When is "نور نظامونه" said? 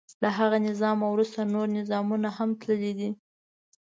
1.53-2.29